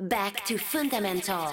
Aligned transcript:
Back 0.00 0.42
to 0.48 0.58
fundamental. 0.58 1.52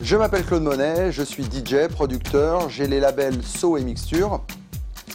Je 0.00 0.16
m'appelle 0.16 0.44
Claude 0.44 0.62
Monet, 0.62 1.10
je 1.10 1.24
suis 1.24 1.42
DJ, 1.42 1.88
producteur, 1.90 2.70
j'ai 2.70 2.86
les 2.86 3.00
labels 3.00 3.42
So 3.42 3.76
et 3.76 3.82
Mixture 3.82 4.40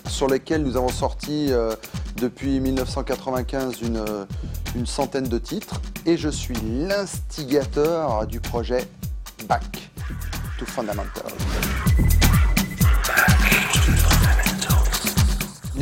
sur 0.09 0.27
lesquels 0.27 0.63
nous 0.63 0.75
avons 0.75 0.89
sorti 0.89 1.47
euh, 1.53 1.77
depuis 2.17 2.59
1995 2.59 3.83
une, 3.83 3.95
euh, 3.95 4.25
une 4.75 4.85
centaine 4.85 5.29
de 5.29 5.37
titres 5.37 5.81
et 6.05 6.17
je 6.17 6.27
suis 6.27 6.57
l'instigateur 6.61 8.27
du 8.27 8.41
projet 8.41 8.85
Back 9.47 9.89
to 10.59 10.65
Fundamentals. 10.65 11.31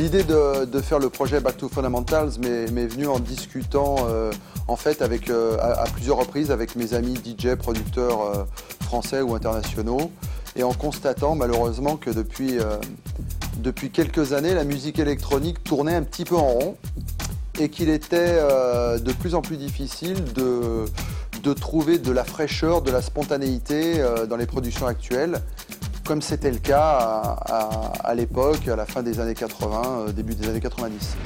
L'idée 0.00 0.24
de, 0.24 0.80
faire 0.80 0.98
le 0.98 1.10
projet 1.10 1.40
Back 1.40 1.58
to 1.58 1.68
Fundamentals 1.68 2.38
m'est 2.40 2.86
venue 2.86 3.06
en 3.06 3.18
discutant 3.18 3.96
euh, 4.08 4.32
en 4.66 4.76
fait 4.76 5.02
euh, 5.02 5.58
à, 5.60 5.84
plusieurs 5.92 6.16
reprises 6.16 6.50
avec 6.50 6.74
mes 6.74 6.94
amis 6.94 7.16
DJ, 7.16 7.54
producteurs 7.54 8.22
euh, 8.22 8.44
français 8.82 9.20
ou 9.20 9.34
internationaux 9.34 10.10
et 10.56 10.62
en 10.62 10.72
constatant 10.72 11.34
malheureusement 11.34 11.96
que 11.96 12.08
depuis, 12.08 13.90
quelques 13.90 14.32
années 14.32 14.54
la 14.54 14.64
musique 14.64 14.98
électronique 14.98 15.62
tournait 15.64 15.96
un 15.96 16.02
petit 16.02 16.24
peu 16.24 16.36
en 16.36 16.48
rond 16.48 16.76
et 17.60 17.68
qu'il 17.68 17.90
était 17.90 18.40
de 18.40 19.12
plus 19.12 19.34
en 19.34 19.42
plus 19.42 19.58
difficile 19.58 20.24
de 20.32 21.52
trouver 21.52 21.98
de 21.98 22.10
la 22.10 22.24
fraîcheur, 22.24 22.80
de 22.80 22.90
la 22.90 23.02
spontanéité 23.02 24.02
dans 24.30 24.36
les 24.36 24.46
productions 24.46 24.86
actuelles 24.86 25.42
comme 26.10 26.22
c'était 26.22 26.50
le 26.50 26.58
cas 26.58 27.36
à, 28.02 28.14
l'époque, 28.16 28.66
à 28.66 28.74
la 28.74 28.84
fin 28.84 29.00
des 29.00 29.20
années 29.20 29.32
80, 29.32 29.82
euh, 30.08 30.12
début 30.12 30.34
des 30.34 30.48
années 30.48 30.58
90. 30.58 31.16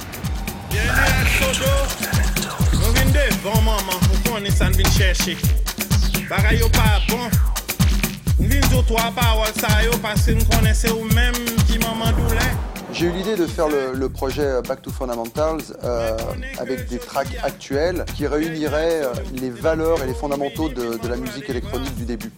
J'ai 12.97 13.07
eu 13.07 13.11
l'idée 13.11 13.35
de 13.35 13.45
faire 13.45 13.67
le, 13.67 14.07
projet 14.07 14.61
Back 14.61 14.81
to 14.81 14.89
Fundamentals 14.89 15.63
euh, 15.83 16.17
avec 16.57 16.87
des 16.87 16.97
tracks 16.97 17.37
actuels 17.43 18.05
qui 18.15 18.25
réuniraient 18.25 19.03
euh, 19.03 19.13
les 19.33 19.49
valeurs 19.49 20.01
et 20.01 20.07
les 20.07 20.13
fondamentaux 20.13 20.69
de, 20.69 21.05
la 21.05 21.17
musique 21.17 21.49
électronique 21.49 21.93
du 21.95 22.05
début. 22.05 22.31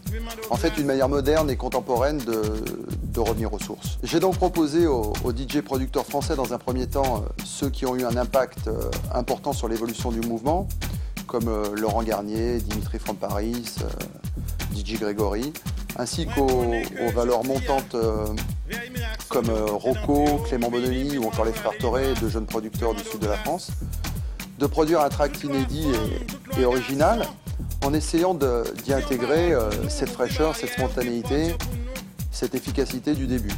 En 0.49 0.55
fait, 0.55 0.75
une 0.80 0.88
manière 0.88 1.09
moderne 1.09 1.52
et 1.52 1.58
contemporaine 1.58 2.17
de, 2.17 3.19
revenir 3.19 3.52
aux 3.52 3.59
sources. 3.59 3.97
J'ai 4.03 4.19
donc 4.19 4.38
proposé 4.38 4.86
aux, 4.86 5.14
DJ 5.25 5.61
producteurs 5.61 6.05
français 6.05 6.36
dans 6.36 6.53
un 6.53 6.59
premier 6.59 6.88
temps 6.88 7.17
euh, 7.17 7.44
ceux 7.44 7.69
qui 7.69 7.86
ont 7.86 7.95
eu 7.95 8.03
un 8.03 8.16
impact 8.17 8.69
important 9.14 9.53
sur 9.53 9.67
l'évolution 9.67 10.11
du 10.11 10.21
mouvement, 10.21 10.67
comme 11.27 11.52
Laurent 11.75 12.02
Garnier, 12.02 12.58
Dimitri 12.58 12.97
From 12.97 13.16
Paris, 13.16 13.75
DJ 14.75 14.99
Grégory, 14.99 15.52
ainsi 15.97 16.27
qu'aux 16.27 16.71
valeurs 17.14 17.44
montantes 17.44 17.95
comme 19.30 19.50
euh, 19.50 19.66
Rocco, 19.66 20.42
Clément 20.47 20.70
Bonelli 20.70 21.17
ou 21.17 21.25
encore 21.25 21.45
les 21.45 21.53
frères 21.53 21.78
Toré, 21.78 22.14
deux 22.20 22.30
jeunes 22.30 22.45
producteurs 22.45 22.94
du 22.94 23.03
sud 23.03 23.20
de 23.20 23.28
la 23.28 23.38
France, 23.38 23.72
de 24.59 24.66
produire 24.66 25.02
un 25.02 25.09
tract 25.09 25.44
inédit 25.44 25.88
et, 26.58 26.66
original 26.66 27.28
en 27.83 27.94
essayant 27.94 28.33
d'y 28.33 28.94
intégrer 28.94 29.53
euh, 29.53 29.70
cette 29.89 30.09
fraîcheur, 30.09 30.55
cette 30.55 30.72
spontanéité, 30.72 31.55
cette 32.31 32.55
efficacité 32.55 33.14
du 33.14 33.28
début. 33.28 33.53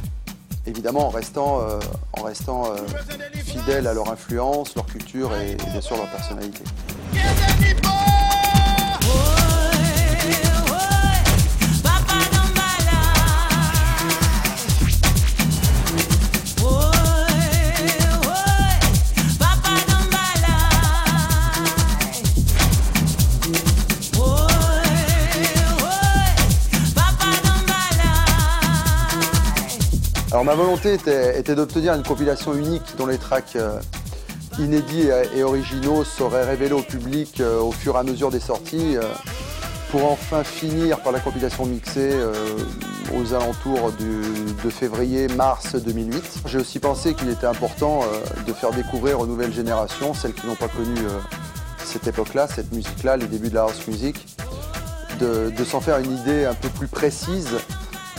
Évidemment 0.66 1.06
en 1.06 1.10
restant, 1.10 1.60
euh, 1.60 1.78
en 2.12 2.22
restant 2.22 2.74
fidèles 3.34 3.86
à 3.86 3.94
leur 3.94 4.10
influence, 4.10 4.74
leur 4.74 4.86
culture 4.86 5.34
et 5.36 5.56
bien 5.70 5.80
sûr 5.80 5.96
leur 5.96 6.10
personnalité. 6.10 6.62
Ma 30.44 30.54
volonté 30.54 30.94
était, 30.94 31.54
d'obtenir 31.54 31.92
une 31.92 32.02
compilation 32.02 32.54
unique 32.54 32.96
dont 32.96 33.04
les 33.04 33.18
tracks 33.18 33.56
euh, 33.56 33.78
inédits 34.58 35.08
et, 35.36 35.42
originaux 35.42 36.02
seraient 36.02 36.44
révélés 36.44 36.72
au 36.72 36.82
public 36.82 37.40
euh, 37.40 37.60
au 37.60 37.72
fur 37.72 37.96
et 37.96 37.98
à 37.98 38.02
mesure 38.02 38.30
des 38.30 38.40
sorties 38.40 38.96
euh, 38.96 39.02
pour 39.90 40.10
enfin 40.10 40.42
finir 40.42 41.00
par 41.00 41.12
la 41.12 41.20
compilation 41.20 41.66
mixée 41.66 42.12
aux 43.12 43.34
alentours 43.34 43.90
de 43.98 44.70
février-mars 44.70 45.74
2008. 45.74 46.42
J'ai 46.46 46.58
aussi 46.58 46.78
pensé 46.78 47.14
qu'il 47.14 47.28
était 47.28 47.48
important 47.48 48.02
de 48.46 48.52
faire 48.52 48.70
découvrir 48.70 49.18
aux 49.18 49.26
nouvelles 49.26 49.52
générations, 49.52 50.14
celles 50.14 50.32
qui 50.32 50.46
n'ont 50.46 50.54
pas 50.54 50.68
connu 50.68 50.94
cette 51.84 52.06
époque-là, 52.06 52.46
cette 52.46 52.72
musique-là, 52.72 53.16
les 53.16 53.26
débuts 53.26 53.48
de 53.48 53.56
la 53.56 53.62
house 53.62 53.84
music, 53.88 54.28
de 55.18 55.64
s'en 55.64 55.80
faire 55.80 55.98
une 55.98 56.16
idée 56.18 56.44
un 56.44 56.54
peu 56.54 56.68
plus 56.68 56.86
précise 56.86 57.56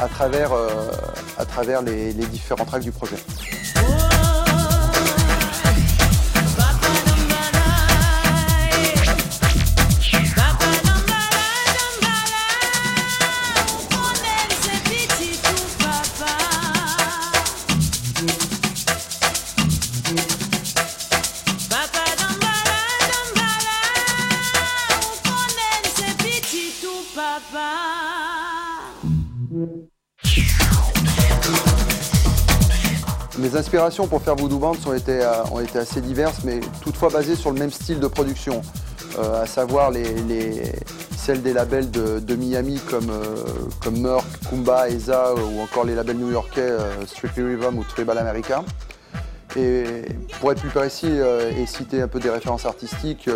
à 0.01 0.07
travers, 0.07 0.51
euh, 0.51 0.67
à 1.38 1.45
travers 1.45 1.81
les, 1.84 2.12
les 2.12 2.25
différents 2.25 2.66
tracks 2.66 2.81
du 2.81 2.91
projet. 2.91 3.17
Mes 33.41 33.56
inspirations 33.56 34.06
pour 34.06 34.22
faire 34.22 34.35
Voodoo 34.35 34.59
Band 34.59 34.75
ont 34.85 34.94
été, 34.94 35.19
euh, 35.19 35.44
ont 35.52 35.59
été 35.59 35.79
assez 35.79 36.00
diverses, 36.00 36.41
mais 36.44 36.59
toutefois 36.81 37.09
basées 37.09 37.35
sur 37.35 37.52
le 37.52 37.57
même 37.57 37.72
style 37.72 38.00
de 38.00 38.06
production, 38.06 38.62
euh, 39.18 39.41
à 39.41 39.47
savoir 39.47 39.90
les, 39.90 40.62
celles 41.18 41.41
des 41.41 41.52
labels 41.52 41.90
de, 41.90 42.35
Miami 42.35 42.79
comme, 42.88 43.09
euh, 43.09 44.06
Kumba, 44.47 44.90
ESA 44.90 45.34
ou 45.34 45.59
encore 45.59 45.85
les 45.85 45.96
labels 45.96 46.18
new-yorkais 46.18 46.69
Strictly 47.07 47.56
Rhythm 47.56 47.79
ou 47.79 47.84
Tribal 47.84 48.19
America. 48.19 48.63
Et 49.56 49.85
pour 50.40 50.52
être 50.52 50.62
plus 50.62 50.69
précis 50.69 51.12
et 51.12 51.66
citer 51.66 52.02
un 52.02 52.08
peu 52.08 52.19
des 52.19 52.29
références 52.29 52.66
artistiques, 52.66 53.28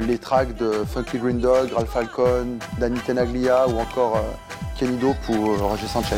les 0.00 0.18
tracks 0.18 0.56
de 0.56 0.72
Funky 0.90 1.18
Green 1.18 1.38
Dog, 1.38 1.70
Ralph 1.72 1.90
Falcon, 1.90 2.58
Danny 2.80 2.98
Tenaglia 3.00 3.68
ou 3.68 3.78
encore 3.78 4.20
Kenny 4.78 4.96
Do 4.96 5.14
pour 5.26 5.58
Roger 5.60 5.86
Sanchez. 5.86 6.16